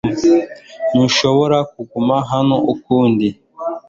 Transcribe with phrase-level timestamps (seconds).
[0.91, 3.27] Ntushobora kuguma hano ukundi.